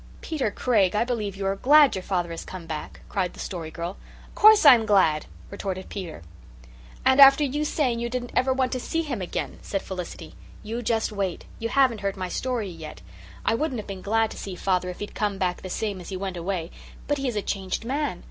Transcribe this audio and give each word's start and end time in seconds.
"Peter 0.21 0.49
Craig, 0.49 0.95
I 0.95 1.03
believe 1.03 1.35
you 1.35 1.45
are 1.45 1.55
glad 1.55 1.95
your 1.95 2.01
father 2.01 2.31
has 2.31 2.43
come 2.43 2.65
back," 2.65 3.01
cried 3.07 3.33
the 3.33 3.39
Story 3.39 3.69
Girl. 3.69 3.97
"'Course 4.33 4.65
I'm 4.65 4.87
glad," 4.87 5.27
retorted 5.51 5.89
Peter. 5.89 6.23
"And 7.05 7.21
after 7.21 7.43
you 7.43 7.63
saying 7.63 7.99
you 7.99 8.09
didn't 8.09 8.33
want 8.35 8.49
ever 8.63 8.67
to 8.67 8.79
see 8.79 9.03
him 9.03 9.21
again," 9.21 9.59
said 9.61 9.83
Felicity. 9.83 10.33
"You 10.63 10.81
just 10.81 11.11
wait. 11.11 11.45
You 11.59 11.69
haven't 11.69 12.01
heard 12.01 12.17
my 12.17 12.29
story 12.29 12.67
yet. 12.67 13.03
I 13.45 13.53
wouldn't 13.53 13.79
have 13.79 13.85
been 13.85 14.01
glad 14.01 14.31
to 14.31 14.37
see 14.37 14.55
father 14.55 14.89
if 14.89 15.01
he'd 15.01 15.13
come 15.13 15.37
back 15.37 15.61
the 15.61 15.69
same 15.69 16.01
as 16.01 16.09
he 16.09 16.17
went 16.17 16.35
away. 16.35 16.71
But 17.07 17.19
he 17.19 17.27
is 17.27 17.35
a 17.35 17.43
changed 17.43 17.85
man. 17.85 18.19